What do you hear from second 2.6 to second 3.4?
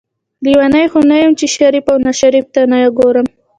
نه ګورم.